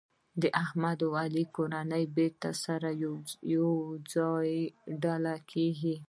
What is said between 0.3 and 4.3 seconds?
د احمد او علي کورنۍ بېرته سره یوه